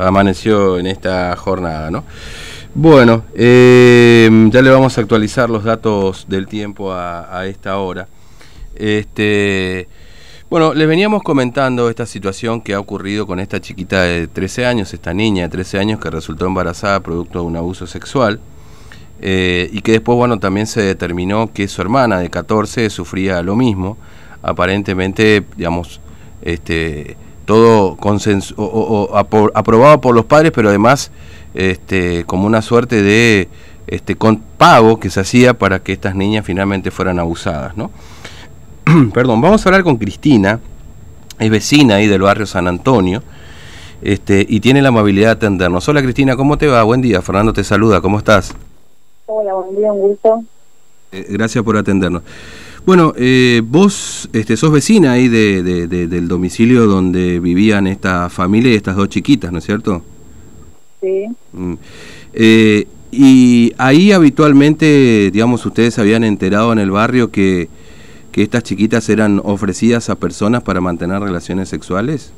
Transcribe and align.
amaneció 0.00 0.78
en 0.78 0.86
esta 0.86 1.36
jornada, 1.36 1.90
¿no? 1.90 2.02
Bueno, 2.74 3.24
eh, 3.34 4.48
ya 4.50 4.62
le 4.62 4.70
vamos 4.70 4.96
a 4.96 5.02
actualizar 5.02 5.50
los 5.50 5.64
datos 5.64 6.24
del 6.30 6.46
tiempo 6.46 6.94
a, 6.94 7.44
esta 7.46 7.76
hora. 7.76 8.08
Este, 8.74 9.86
bueno, 10.48 10.72
les 10.72 10.88
veníamos 10.88 11.22
comentando 11.22 11.90
esta 11.90 12.06
situación 12.06 12.62
que 12.62 12.72
ha 12.72 12.80
ocurrido 12.80 13.26
con 13.26 13.38
esta 13.38 13.60
chiquita 13.60 14.04
de 14.04 14.28
13 14.28 14.64
años, 14.64 14.94
esta 14.94 15.12
niña 15.12 15.42
de 15.42 15.48
13 15.50 15.80
años 15.80 16.00
que 16.00 16.08
resultó 16.08 16.46
embarazada 16.46 17.00
producto 17.00 17.40
de 17.40 17.44
un 17.44 17.56
abuso 17.58 17.86
sexual 17.86 18.40
eh, 19.20 19.68
y 19.74 19.82
que 19.82 19.92
después, 19.92 20.16
bueno, 20.16 20.38
también 20.38 20.66
se 20.66 20.80
determinó 20.80 21.52
que 21.52 21.68
su 21.68 21.82
hermana 21.82 22.18
de 22.18 22.30
14 22.30 22.88
sufría 22.88 23.42
lo 23.42 23.56
mismo, 23.56 23.98
aparentemente, 24.40 25.44
digamos, 25.54 26.00
este 26.40 27.18
todo 27.52 27.96
consenso, 27.96 28.54
o, 28.56 29.14
aprobado 29.14 30.00
por 30.00 30.14
los 30.14 30.24
padres, 30.24 30.52
pero 30.54 30.70
además 30.70 31.10
este, 31.52 32.24
como 32.24 32.46
una 32.46 32.62
suerte 32.62 33.02
de 33.02 33.46
este, 33.86 34.16
con 34.16 34.38
pago 34.38 34.98
que 34.98 35.10
se 35.10 35.20
hacía 35.20 35.52
para 35.52 35.80
que 35.80 35.92
estas 35.92 36.14
niñas 36.14 36.46
finalmente 36.46 36.90
fueran 36.90 37.18
abusadas. 37.18 37.76
¿no? 37.76 37.90
Perdón, 39.12 39.42
vamos 39.42 39.66
a 39.66 39.68
hablar 39.68 39.84
con 39.84 39.98
Cristina, 39.98 40.60
es 41.38 41.50
vecina 41.50 41.96
ahí 41.96 42.06
del 42.06 42.22
barrio 42.22 42.46
San 42.46 42.66
Antonio. 42.68 43.22
Este, 44.00 44.46
y 44.48 44.60
tiene 44.60 44.80
la 44.80 44.88
amabilidad 44.88 45.26
de 45.26 45.32
atendernos. 45.32 45.86
Hola 45.90 46.00
Cristina, 46.00 46.36
¿cómo 46.36 46.56
te 46.56 46.68
va? 46.68 46.82
Buen 46.84 47.02
día, 47.02 47.20
Fernando 47.20 47.52
te 47.52 47.64
saluda, 47.64 48.00
¿cómo 48.00 48.16
estás? 48.16 48.54
Hola, 49.26 49.52
buen 49.52 49.76
día, 49.76 49.92
un 49.92 50.00
gusto. 50.00 50.42
Eh, 51.12 51.26
gracias 51.28 51.62
por 51.62 51.76
atendernos. 51.76 52.22
Bueno, 52.84 53.12
eh, 53.16 53.62
vos 53.64 54.28
este, 54.32 54.56
sos 54.56 54.72
vecina 54.72 55.12
ahí 55.12 55.28
de, 55.28 55.86
del 55.86 56.28
domicilio 56.28 56.86
donde 56.86 57.38
vivían 57.38 57.86
esta 57.86 58.28
familia 58.28 58.72
y 58.72 58.74
estas 58.74 58.96
dos 58.96 59.08
chiquitas, 59.08 59.52
¿no 59.52 59.58
es 59.58 59.64
cierto? 59.64 60.02
Sí. 61.00 61.26
Mm. 61.52 61.74
Eh, 62.32 62.86
y 63.12 63.72
ahí 63.78 64.10
habitualmente, 64.10 65.30
digamos, 65.32 65.64
ustedes 65.64 65.98
habían 65.98 66.24
enterado 66.24 66.72
en 66.72 66.80
el 66.80 66.90
barrio 66.90 67.30
que, 67.30 67.68
que 68.32 68.42
estas 68.42 68.64
chiquitas 68.64 69.08
eran 69.10 69.40
ofrecidas 69.44 70.10
a 70.10 70.16
personas 70.16 70.62
para 70.62 70.80
mantener 70.80 71.20
relaciones 71.20 71.68
sexuales. 71.68 72.32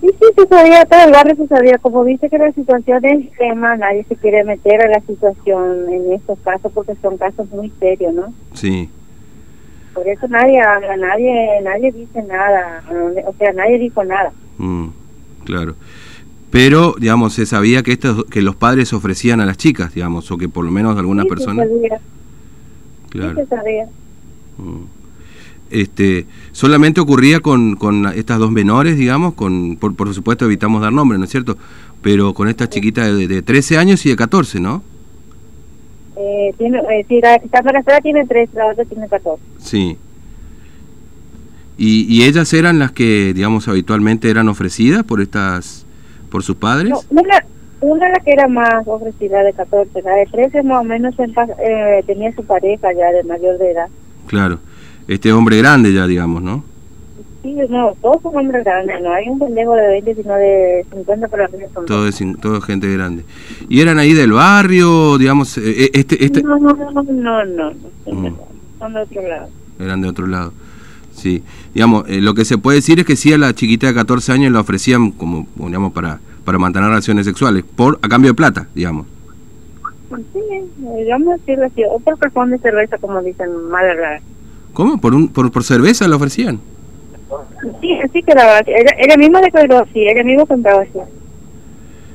Sí, 0.00 0.10
sí, 0.20 0.26
se 0.36 0.46
sabía, 0.46 0.84
todo 0.84 1.06
el 1.06 1.12
barrio 1.12 1.34
se 1.34 1.46
sabía. 1.48 1.78
Como 1.78 2.04
dice 2.04 2.28
que 2.28 2.38
la 2.38 2.52
situación 2.52 3.04
es 3.04 3.24
extrema, 3.24 3.76
nadie 3.76 4.04
se 4.04 4.14
quiere 4.16 4.44
meter 4.44 4.82
a 4.82 4.88
la 4.88 5.00
situación 5.00 5.88
en 5.90 6.12
estos 6.12 6.38
casos 6.40 6.70
porque 6.72 6.94
son 7.00 7.16
casos 7.16 7.48
muy 7.50 7.72
serios, 7.80 8.12
¿no? 8.14 8.32
Sí. 8.52 8.90
Por 9.94 10.08
eso 10.08 10.26
nadie 10.28 10.60
habla, 10.60 10.96
nadie 10.96 11.60
nadie 11.62 11.92
dice 11.92 12.22
nada, 12.22 12.82
o 13.26 13.34
sea, 13.38 13.52
nadie 13.52 13.78
dijo 13.78 14.04
nada. 14.04 14.32
Mm, 14.58 14.88
claro. 15.44 15.76
Pero, 16.50 16.94
digamos, 16.98 17.32
se 17.34 17.46
sabía 17.46 17.82
que 17.82 17.92
estos, 17.92 18.24
que 18.26 18.40
los 18.42 18.54
padres 18.54 18.92
ofrecían 18.92 19.40
a 19.40 19.46
las 19.46 19.56
chicas, 19.56 19.94
digamos, 19.94 20.30
o 20.30 20.38
que 20.38 20.48
por 20.48 20.64
lo 20.64 20.70
menos 20.70 20.96
algunas 20.96 21.26
personas... 21.26 21.66
Se 21.66 21.74
sabía. 21.74 22.00
Claro. 23.10 23.34
Sí 23.34 23.40
se 23.40 23.46
sabía. 23.48 23.84
Mm. 24.58 24.84
Este, 25.70 26.26
solamente 26.52 27.00
ocurría 27.00 27.40
con, 27.40 27.74
con 27.74 28.06
estas 28.06 28.38
dos 28.38 28.52
menores, 28.52 28.96
digamos, 28.96 29.34
con 29.34 29.76
por, 29.76 29.96
por 29.96 30.14
supuesto 30.14 30.44
evitamos 30.44 30.82
dar 30.82 30.92
nombres, 30.92 31.18
¿no 31.18 31.24
es 31.24 31.30
cierto? 31.32 31.56
Pero 32.02 32.34
con 32.34 32.48
esta 32.48 32.68
chiquita 32.68 33.12
de, 33.12 33.26
de 33.26 33.42
13 33.42 33.78
años 33.78 34.06
y 34.06 34.10
de 34.10 34.16
14, 34.16 34.60
¿no? 34.60 34.84
Eh, 36.16 36.54
tiene, 36.58 36.78
eh, 36.78 37.04
sí, 37.08 37.20
la 37.20 37.34
está 37.36 37.58
embarazada 37.58 38.00
tiene 38.00 38.26
tres, 38.26 38.48
la 38.54 38.66
otra 38.66 38.84
tiene 38.84 39.08
14. 39.08 39.42
Sí. 39.58 39.98
¿Y, 41.76 42.06
¿Y 42.08 42.24
ellas 42.24 42.52
eran 42.52 42.78
las 42.78 42.92
que, 42.92 43.32
digamos, 43.34 43.66
habitualmente 43.66 44.30
eran 44.30 44.48
ofrecidas 44.48 45.02
por 45.02 45.20
estas, 45.20 45.86
por 46.30 46.42
sus 46.42 46.56
padres? 46.56 46.90
No, 46.90 47.00
una, 47.10 47.44
una 47.80 48.08
la 48.08 48.20
que 48.20 48.32
era 48.32 48.46
más 48.46 48.86
ofrecida 48.86 49.42
de 49.42 49.52
14, 49.52 50.02
la 50.02 50.12
de 50.12 50.26
13 50.26 50.62
más 50.62 50.80
o 50.80 50.84
menos 50.84 51.14
eh, 51.18 52.04
tenía 52.06 52.32
su 52.32 52.44
pareja 52.44 52.92
ya 52.92 53.10
de 53.10 53.24
mayor 53.24 53.58
de 53.58 53.72
edad. 53.72 53.88
Claro, 54.26 54.60
este 55.08 55.32
hombre 55.32 55.58
grande 55.58 55.92
ya, 55.92 56.06
digamos, 56.06 56.42
¿no? 56.42 56.64
Sí, 57.44 57.54
no, 57.68 57.94
todos 58.00 58.22
son 58.22 58.36
hombres 58.38 58.64
grandes, 58.64 59.02
no 59.02 59.12
hay 59.12 59.28
un 59.28 59.38
pendejo 59.38 59.74
de 59.74 59.86
20, 59.86 60.14
sino 60.14 60.34
de 60.34 60.86
50 60.90 61.28
para 61.28 61.44
arriba. 61.44 61.66
Todo, 61.86 62.08
es, 62.08 62.18
todo 62.40 62.58
gente 62.62 62.90
grande. 62.90 63.22
¿Y 63.68 63.82
eran 63.82 63.98
ahí 63.98 64.14
del 64.14 64.32
barrio, 64.32 65.18
digamos, 65.18 65.58
eh, 65.58 65.62
eh, 65.66 65.90
este, 65.92 66.24
este... 66.24 66.42
No, 66.42 66.58
no, 66.58 66.72
no, 66.72 67.02
no, 67.02 67.02
no, 67.02 67.44
no, 67.44 67.70
mm. 68.06 68.36
son 68.78 68.94
de 68.94 69.00
otro 69.00 69.28
lado. 69.28 69.48
Eran 69.78 70.00
de 70.00 70.08
otro 70.08 70.26
lado. 70.26 70.54
Sí, 71.12 71.42
digamos, 71.74 72.08
eh, 72.08 72.22
lo 72.22 72.32
que 72.32 72.46
se 72.46 72.56
puede 72.56 72.76
decir 72.76 73.00
es 73.00 73.04
que 73.04 73.14
sí 73.14 73.30
a 73.34 73.36
la 73.36 73.52
chiquita 73.52 73.88
de 73.88 73.94
14 73.94 74.32
años 74.32 74.50
la 74.50 74.60
ofrecían 74.60 75.10
como, 75.10 75.46
digamos, 75.54 75.92
para, 75.92 76.20
para 76.46 76.58
mantener 76.58 76.88
relaciones 76.88 77.26
sexuales, 77.26 77.62
por 77.76 77.98
a 78.00 78.08
cambio 78.08 78.30
de 78.30 78.36
plata, 78.36 78.68
digamos. 78.74 79.06
Sí, 80.32 80.40
digamos 80.96 81.40
así, 81.42 81.82
o 81.90 81.98
por 81.98 82.18
razón 82.18 82.52
de 82.52 82.58
cerveza, 82.58 82.96
como 82.96 83.20
dicen, 83.20 83.68
madre 83.70 84.22
¿Cómo? 84.72 84.98
¿Por, 84.98 85.14
un, 85.14 85.28
por, 85.28 85.52
por 85.52 85.62
cerveza 85.62 86.08
la 86.08 86.16
ofrecían? 86.16 86.58
Sí, 87.80 87.98
sí 88.12 88.22
quedaba. 88.22 88.60
Ella, 88.60 88.90
ella 88.98 89.16
misma 89.16 89.40
declaró 89.40 89.78
así, 89.78 90.06
ella 90.06 90.22
misma 90.22 90.46
contaba 90.46 90.82
así. 90.82 90.98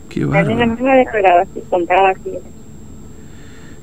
Qué 0.10 0.26
bárbaro. 0.26 0.56
Ella 0.56 0.66
misma 0.66 0.96
declaraba 0.96 1.42
así, 1.42 1.62
contaba 1.70 2.10
así. 2.10 2.32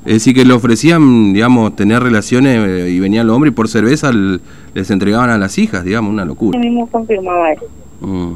Es 0.05 0.13
decir, 0.13 0.35
que 0.35 0.45
le 0.45 0.53
ofrecían, 0.53 1.33
digamos, 1.33 1.75
tener 1.75 2.01
relaciones 2.01 2.59
eh, 2.69 2.91
y 2.91 3.01
venía 3.01 3.23
el 3.23 3.31
hombre 3.31 3.51
y 3.51 3.53
por 3.53 3.69
cerveza 3.69 4.13
les 4.13 4.91
entregaban 4.91 5.31
a 5.31 5.39
las 5.39 5.59
hijas, 5.59 5.85
digamos, 5.85 6.13
una 6.13 6.25
locura. 6.25 6.59
Ella 6.59 6.71
mismo 6.71 6.87
confirmaba 6.87 7.53
eso. 7.53 7.65
Mm. 8.01 8.35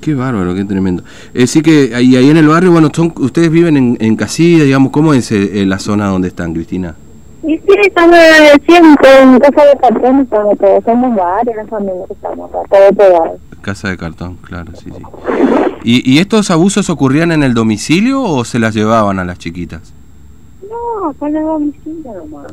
Qué 0.00 0.14
bárbaro, 0.14 0.54
qué 0.54 0.64
tremendo. 0.64 1.02
Es 1.34 1.42
decir, 1.54 1.62
que 1.62 1.94
ahí, 1.94 2.16
ahí 2.16 2.30
en 2.30 2.36
el 2.38 2.48
barrio, 2.48 2.72
bueno, 2.72 2.90
son, 2.94 3.12
ustedes 3.16 3.50
viven 3.50 3.76
en, 3.76 3.96
en 4.00 4.16
casilla, 4.16 4.64
digamos, 4.64 4.90
¿cómo 4.90 5.12
es 5.12 5.32
eh, 5.32 5.64
la 5.66 5.78
zona 5.78 6.06
donde 6.06 6.28
están, 6.28 6.54
Cristina? 6.54 6.94
Y 7.46 7.58
sí, 7.58 7.74
estamos 7.86 8.18
siempre 8.66 9.22
en 9.22 9.38
casa 9.38 9.64
de 9.64 9.78
cartón, 9.78 10.20
estamos 10.20 10.58
todos, 10.58 10.84
somos 10.84 11.14
varios 11.14 11.56
las 11.56 11.68
familias 11.68 12.06
que 12.08 12.14
estamos 12.14 12.50
acá, 12.50 12.58
todos 12.70 12.96
pegados. 12.96 13.40
Casa 13.60 13.88
de 13.88 13.96
cartón, 13.98 14.36
claro, 14.36 14.72
sí, 14.74 14.90
sí. 14.90 15.02
¿Y, 15.84 16.10
¿Y 16.10 16.18
estos 16.20 16.50
abusos 16.50 16.88
ocurrían 16.88 17.32
en 17.32 17.42
el 17.42 17.52
domicilio 17.52 18.22
o 18.22 18.44
se 18.44 18.58
las 18.58 18.74
llevaban 18.74 19.18
a 19.18 19.24
las 19.24 19.38
chiquitas? 19.38 19.92
No, 20.68 21.10
acá 21.10 21.28
en 21.28 21.36
el 21.36 21.44
domicilio 21.44 22.14
nomás. 22.14 22.52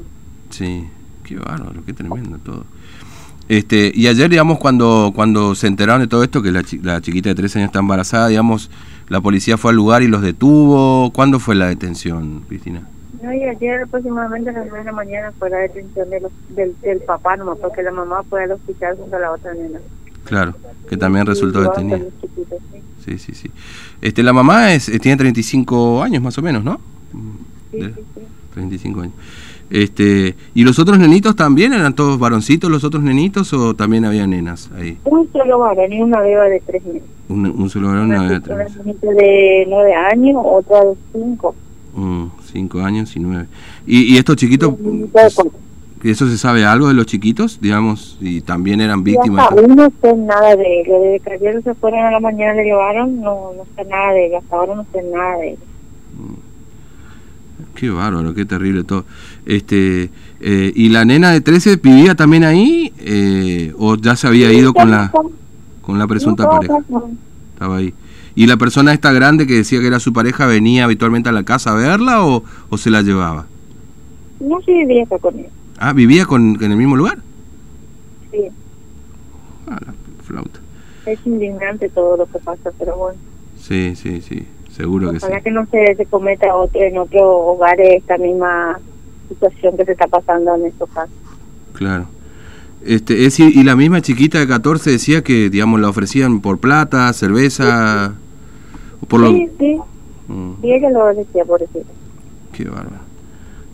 Sí, 0.50 0.86
qué 1.24 1.36
bárbaro, 1.36 1.84
qué 1.86 1.94
tremendo 1.94 2.38
todo. 2.40 2.66
Este, 3.48 3.92
y 3.94 4.08
ayer, 4.08 4.30
digamos, 4.30 4.60
cuando, 4.60 5.12
cuando 5.16 5.56
se 5.56 5.68
enteraron 5.68 6.02
de 6.02 6.08
todo 6.08 6.24
esto, 6.24 6.42
que 6.42 6.52
la, 6.52 6.64
la 6.84 7.02
chiquita 7.02 7.30
de 7.30 7.36
13 7.36 7.60
años 7.60 7.70
está 7.70 7.80
embarazada, 7.80 8.28
digamos, 8.28 8.70
la 9.08 9.22
policía 9.22 9.58
fue 9.58 9.72
al 9.72 9.78
lugar 9.78 10.04
y 10.04 10.08
los 10.08 10.22
detuvo. 10.22 11.12
¿Cuándo 11.12 11.40
fue 11.40 11.56
la 11.56 11.68
detención, 11.68 12.44
Cristina? 12.48 12.82
No, 13.22 13.34
y 13.34 13.44
ayer 13.44 13.84
aproximadamente 13.84 14.50
a 14.50 14.54
las 14.54 14.66
9 14.66 14.80
de 14.80 14.86
la 14.86 14.92
mañana 14.92 15.32
fue 15.38 15.50
la 15.50 15.58
detención 15.58 16.10
de 16.10 16.22
los, 16.22 16.32
del, 16.50 16.76
del 16.82 17.00
papá 17.02 17.36
nomás, 17.36 17.58
porque 17.60 17.84
la 17.84 17.92
mamá 17.92 18.24
fue 18.30 18.44
al 18.44 18.52
hospital 18.52 18.98
junto 18.98 19.16
a 19.16 19.20
la 19.20 19.32
otra 19.32 19.54
nena. 19.54 19.80
Claro, 20.24 20.56
que 20.88 20.98
también 20.98 21.26
resultó 21.26 21.62
detenida. 21.62 22.00
Sí, 23.06 23.18
sí, 23.18 23.34
sí. 23.34 23.52
Este, 24.02 24.24
la 24.24 24.34
mamá 24.34 24.74
es, 24.74 24.86
tiene 25.02 25.18
35 25.18 26.02
años 26.04 26.22
más 26.22 26.38
o 26.38 26.42
menos, 26.42 26.64
¿no? 26.64 26.80
Sí, 27.72 27.82
sí, 27.82 27.94
sí. 28.16 28.22
35 28.54 29.02
años. 29.02 29.14
Este, 29.72 30.36
¿Y 30.54 30.64
los 30.64 30.78
otros 30.80 31.00
nenitos 31.00 31.36
también? 31.36 31.72
¿Eran 31.74 31.96
todos 31.96 32.20
varoncitos 32.20 32.70
los 32.70 32.84
otros 32.84 33.04
nenitos 33.04 33.54
o 33.54 33.74
también 33.74 34.04
había 34.04 34.28
nenas 34.28 34.70
ahí? 34.76 34.98
Un 35.06 35.32
solo 35.32 35.60
varón 35.60 35.94
y 35.94 36.02
una 36.02 36.20
beba 36.20 36.44
de 36.46 36.60
tres 36.60 36.86
meses. 36.86 37.04
Un, 37.30 37.46
un 37.46 37.70
solo 37.70 37.88
varón 37.88 38.10
y 38.10 38.12
una 38.12 38.22
beba 38.24 38.34
de 38.34 38.40
tres 38.42 38.58
meses. 38.58 38.82
Una 39.02 39.14
de 39.14 39.66
nueve 39.70 39.94
años, 39.94 40.42
otra 40.44 40.82
de 40.82 40.94
cinco. 41.14 41.56
Mm, 41.96 42.26
cinco 42.52 42.82
años 42.82 43.16
y 43.16 43.20
nueve. 43.20 43.48
¿Y, 43.86 44.14
y 44.14 44.18
estos 44.18 44.36
chiquitos, 44.36 44.74
eso 46.04 46.28
se 46.28 46.38
sabe 46.38 46.66
algo 46.66 46.88
de 46.88 46.94
los 46.94 47.06
chiquitos, 47.06 47.60
digamos, 47.62 48.18
y 48.20 48.42
también 48.42 48.82
eran 48.82 49.04
víctimas? 49.04 49.52
Aún 49.52 49.76
no 49.76 49.92
sé 50.02 50.16
nada 50.16 50.56
de 50.56 50.82
ellos, 50.82 51.02
desde 51.02 51.20
que 51.20 51.34
ayer 51.34 51.64
se 51.64 51.74
fueron 51.76 52.00
a 52.00 52.12
la 52.12 52.20
mañana 52.20 52.54
le 52.54 52.64
llevaron, 52.64 53.22
no, 53.22 53.54
no 53.56 53.66
sé 53.76 53.86
nada 53.86 54.14
de 54.14 54.28
ellos, 54.28 54.44
hasta 54.44 54.56
ahora 54.56 54.76
no 54.76 54.86
sé 54.92 55.04
nada 55.04 55.38
de 55.38 55.48
ellos. 55.50 55.60
Mm. 56.18 56.52
Qué 57.76 57.90
bárbaro, 57.90 58.34
qué 58.34 58.46
terrible 58.46 58.84
todo. 58.84 59.06
Este, 59.46 60.10
eh, 60.40 60.72
¿Y 60.76 60.90
la 60.90 61.06
nena 61.06 61.32
de 61.32 61.42
13 61.42 61.78
vivía 61.78 62.16
también 62.16 62.44
ahí 62.44 62.94
eh, 63.00 63.74
o 63.78 63.96
ya 63.96 64.16
se 64.16 64.28
había 64.28 64.52
ido 64.52 64.74
con 64.74 64.92
la, 64.92 65.12
con 65.82 65.98
la 65.98 66.08
presunta 66.08 66.50
pareja? 66.50 66.78
Estaba 67.54 67.78
ahí. 67.78 67.94
¿Y 68.36 68.48
la 68.48 68.58
persona 68.58 68.94
esta 68.94 69.12
grande 69.12 69.46
que 69.46 69.56
decía 69.56 69.80
que 69.80 69.88
era 69.88 70.00
su 70.00 70.14
pareja 70.14 70.46
venía 70.46 70.86
habitualmente 70.86 71.30
a 71.30 71.32
la 71.32 71.44
casa 71.44 71.72
a 71.72 71.76
verla 71.76 72.26
o, 72.26 72.44
o 72.70 72.78
se 72.78 72.90
la 72.90 73.02
llevaba? 73.02 73.46
No, 74.40 74.62
sí 74.62 74.74
vivía 74.74 75.04
acá 75.04 75.20
con 75.20 75.38
ella. 75.38 75.50
Ah, 75.78 75.94
¿vivía 75.94 76.26
con, 76.26 76.58
en 76.62 76.72
el 76.72 76.78
mismo 76.78 76.96
lugar? 76.96 77.20
Sí. 78.32 78.48
Ah, 79.68 79.80
la 79.86 79.94
flauta. 80.24 80.60
Es 81.06 81.20
indignante 81.26 81.90
todo 81.90 82.18
lo 82.18 82.26
que 82.28 82.40
pasa, 82.40 82.72
pero 82.78 82.96
bueno. 82.96 83.20
Sí, 83.60 83.96
sí, 83.96 84.22
sí, 84.22 84.48
seguro 84.72 85.12
que 85.12 85.20
sí. 85.20 85.26
Ojalá 85.26 85.42
que 85.42 85.52
no 85.52 85.66
se, 85.68 85.96
se 85.96 86.06
cometa 86.06 86.56
otro, 86.56 86.82
en 86.82 86.98
otro 86.98 87.28
hogar 87.30 87.80
esta 87.82 88.18
misma 88.18 88.80
situación 89.30 89.78
que 89.78 89.86
se 89.86 89.92
está 89.94 90.08
pasando 90.08 90.56
en 90.56 90.68
estos 90.68 90.90
casos. 90.90 91.16
Claro. 91.74 92.06
Este, 92.84 93.26
es, 93.26 93.40
y 93.40 93.64
la 93.64 93.76
misma 93.76 94.02
chiquita 94.02 94.40
de 94.40 94.48
14 94.48 94.90
decía 94.90 95.24
que, 95.24 95.50
digamos, 95.50 95.80
la 95.80 95.90
ofrecían 95.90 96.42
por 96.42 96.60
plata, 96.60 97.12
cerveza. 97.14 98.16
Por 99.08 99.28
sí, 99.28 99.50
sí. 99.60 99.78
Mm. 100.28 100.52
Sí, 100.62 100.72
ella 100.72 100.90
lo 100.90 101.14
decía, 101.14 101.46
pobrecita. 101.46 101.90
Qué 102.54 102.66
bárbaro. 102.66 103.12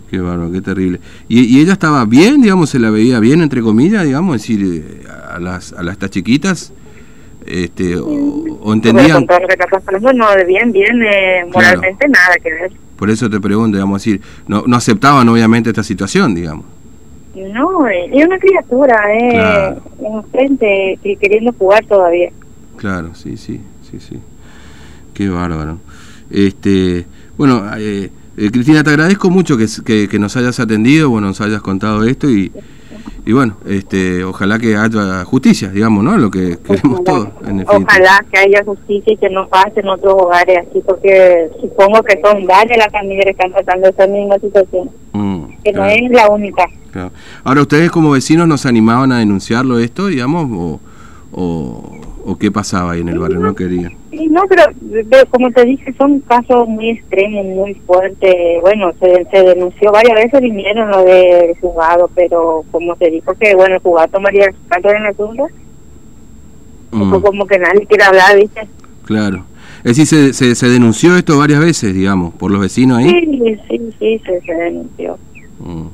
Qué 0.09 0.19
bárbaro, 0.19 0.51
qué 0.51 0.61
terrible. 0.61 0.99
¿Y, 1.27 1.57
¿Y, 1.57 1.61
ella 1.61 1.73
estaba 1.73 2.05
bien, 2.05 2.41
digamos, 2.41 2.69
se 2.69 2.79
la 2.79 2.89
veía 2.89 3.19
bien, 3.19 3.41
entre 3.41 3.61
comillas, 3.61 4.03
digamos, 4.05 4.37
es 4.37 4.41
decir, 4.41 4.83
eh, 4.85 5.07
a 5.29 5.39
las, 5.39 5.73
a 5.73 5.83
las 5.83 5.93
estas 5.93 6.11
chiquitas? 6.11 6.73
Este, 7.45 7.97
o, 7.97 8.07
o 8.07 8.73
entendían... 8.73 9.25
No, 9.25 10.27
bien, 10.45 10.71
bien, 10.71 11.03
eh, 11.03 11.45
moralmente 11.53 12.07
nada 12.07 12.35
que 12.41 12.51
ver. 12.51 12.71
Por 12.97 13.09
eso 13.09 13.29
te 13.29 13.39
pregunto, 13.39 13.77
digamos, 13.77 14.03
decir, 14.03 14.21
no, 14.47 14.63
no 14.65 14.75
aceptaban 14.75 15.27
obviamente 15.29 15.69
esta 15.69 15.83
situación, 15.83 16.33
digamos. 16.33 16.65
No, 17.35 17.87
es 17.87 18.25
una 18.25 18.39
criatura, 18.39 18.99
eh, 19.13 19.77
inocente, 19.99 20.99
queriendo 21.21 21.53
jugar 21.53 21.85
todavía. 21.85 22.31
Claro, 22.77 23.13
sí, 23.13 23.37
sí, 23.37 23.61
sí, 23.89 23.99
sí. 23.99 24.19
Qué 25.17 25.27
bárbaro. 25.29 25.79
Este, 26.29 27.07
bueno, 27.39 27.63
eh, 27.75 28.11
eh, 28.37 28.51
Cristina, 28.51 28.83
te 28.83 28.91
agradezco 28.91 29.31
mucho 29.31 29.57
que, 29.57 30.07
que, 30.07 30.19
nos 30.19 30.37
hayas 30.37 30.59
atendido, 30.59 31.09
bueno, 31.09 31.25
nos 31.25 31.41
hayas 31.41 31.63
contado 31.63 32.03
esto 32.03 32.29
y, 32.29 32.51
y 33.25 33.33
bueno, 33.33 33.57
este, 33.65 34.23
ojalá 34.23 34.59
que 34.59 34.77
haya 34.77 35.25
justicia, 35.25 35.69
digamos, 35.69 36.03
¿no? 36.03 36.19
Lo 36.19 36.29
que 36.29 36.59
queremos 36.59 37.03
todos. 37.03 37.29
ojalá 37.65 38.23
que 38.31 38.37
haya 38.37 38.63
justicia 38.63 39.13
y 39.13 39.17
que 39.17 39.29
no 39.31 39.47
pase 39.47 39.79
en 39.79 39.89
otros 39.89 40.13
hogares 40.13 40.59
así, 40.69 40.83
porque 40.85 41.49
supongo 41.59 42.03
que 42.03 42.21
son 42.21 42.45
varias 42.45 42.77
las 42.77 42.91
familias 42.91 43.25
que 43.25 43.31
están 43.31 43.53
tratando 43.53 43.89
esa 43.89 44.05
misma 44.05 44.37
situación. 44.37 44.91
Mm, 45.13 45.45
que 45.63 45.73
no 45.73 45.83
es 45.85 46.11
la 46.11 46.29
única. 46.29 46.69
Ahora, 47.43 47.61
¿ustedes 47.61 47.89
como 47.89 48.11
vecinos 48.11 48.47
nos 48.47 48.67
animaban 48.67 49.11
a 49.11 49.17
denunciarlo 49.17 49.79
esto, 49.79 50.05
digamos, 50.07 50.47
o, 50.51 50.79
o, 51.31 52.06
o 52.29 52.37
qué 52.37 52.51
pasaba 52.51 52.91
ahí 52.91 52.99
en 52.99 53.07
el 53.07 53.19
barrio? 53.19 53.39
¿No 53.39 53.55
querían? 53.55 53.93
no, 54.11 54.41
pero, 54.49 54.63
como 55.29 55.49
te 55.49 55.63
dije, 55.63 55.93
son 55.97 56.19
casos 56.19 56.67
muy 56.67 56.89
extremos, 56.89 57.45
muy 57.45 57.73
fuertes. 57.73 58.35
Bueno, 58.61 58.91
se, 58.99 59.25
se 59.31 59.43
denunció 59.43 59.93
varias 59.93 60.15
veces, 60.15 60.41
vinieron 60.41 60.91
lo 60.91 61.05
del 61.05 61.57
juzgado, 61.61 62.09
pero 62.13 62.65
como 62.69 62.97
te 62.97 63.09
dijo 63.09 63.33
que, 63.35 63.55
bueno, 63.55 63.75
el 63.75 63.81
juzgado 63.81 64.09
tomaría 64.09 64.45
cargo 64.67 64.89
en 64.89 64.97
el 64.97 65.05
asunto, 65.05 65.47
mm. 66.91 67.21
como 67.21 67.47
que 67.47 67.59
nadie 67.59 67.85
quiere 67.85 68.03
hablar, 68.03 68.35
¿viste? 68.35 68.67
Claro. 69.05 69.45
Es 69.85 69.95
decir, 69.95 70.33
se, 70.33 70.53
se, 70.53 70.67
denunció 70.67 71.15
esto 71.15 71.37
varias 71.37 71.61
veces, 71.61 71.93
digamos, 71.93 72.33
por 72.33 72.51
los 72.51 72.59
vecinos 72.59 72.97
ahí. 72.97 73.09
Sí, 73.09 73.57
sí, 73.69 73.93
sí, 73.97 74.21
se, 74.45 74.53
denunció. 74.53 75.17
Mm. 75.59 75.87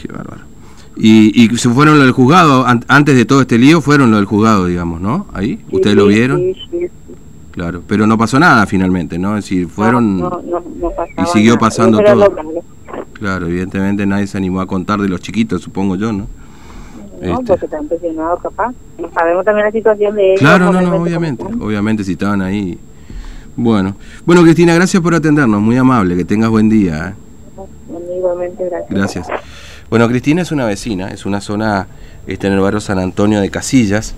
Qué 0.00 0.08
bárbaro. 0.08 0.51
Y, 0.96 1.42
y 1.42 1.56
se 1.56 1.70
fueron 1.70 1.98
lo 1.98 2.04
del 2.04 2.12
juzgado, 2.12 2.66
antes 2.66 3.16
de 3.16 3.24
todo 3.24 3.40
este 3.42 3.58
lío, 3.58 3.80
fueron 3.80 4.10
lo 4.10 4.18
del 4.18 4.26
juzgado, 4.26 4.66
digamos, 4.66 5.00
¿no? 5.00 5.26
Ahí, 5.32 5.60
¿ustedes 5.70 5.96
lo 5.96 6.06
vieron? 6.06 6.38
Sí, 6.38 6.54
sí, 6.70 6.90
Claro, 7.52 7.82
pero 7.86 8.06
no 8.06 8.16
pasó 8.16 8.38
nada 8.38 8.66
finalmente, 8.66 9.18
¿no? 9.18 9.36
Es 9.36 9.44
decir, 9.44 9.68
fueron 9.68 10.22
y 11.18 11.26
siguió 11.26 11.58
pasando 11.58 11.98
todo. 12.02 12.34
Claro, 13.12 13.46
evidentemente 13.46 14.06
nadie 14.06 14.26
se 14.26 14.38
animó 14.38 14.60
a 14.60 14.66
contar 14.66 15.00
de 15.00 15.08
los 15.08 15.20
chiquitos, 15.20 15.60
supongo 15.62 15.96
yo, 15.96 16.12
¿no? 16.12 16.26
No, 17.20 17.34
este. 17.34 17.44
porque 17.44 17.66
están 17.66 17.86
presionados 17.86 18.40
capaz. 18.42 18.72
No 18.98 19.10
sabemos 19.12 19.44
también 19.44 19.66
la 19.66 19.72
situación 19.72 20.16
de 20.16 20.30
ellos. 20.30 20.40
Claro, 20.40 20.72
no, 20.72 20.80
no, 20.80 20.96
obviamente, 20.96 21.44
obviamente 21.44 22.04
si 22.04 22.12
estaban 22.12 22.40
ahí. 22.40 22.78
Bueno, 23.54 23.96
bueno 24.24 24.42
Cristina, 24.42 24.74
gracias 24.74 25.02
por 25.02 25.14
atendernos, 25.14 25.60
muy 25.60 25.76
amable, 25.76 26.16
que 26.16 26.24
tengas 26.24 26.48
buen 26.48 26.70
día. 26.70 27.10
¿eh? 27.10 27.64
Igualmente, 28.16 28.64
gracias. 28.64 28.90
Gracias. 28.90 29.26
Bueno, 29.92 30.08
Cristina 30.08 30.40
es 30.40 30.50
una 30.52 30.64
vecina, 30.64 31.08
es 31.08 31.26
una 31.26 31.42
zona 31.42 31.86
está 32.26 32.46
en 32.46 32.54
el 32.54 32.60
barrio 32.60 32.80
San 32.80 32.98
Antonio 32.98 33.42
de 33.42 33.50
Casillas. 33.50 34.14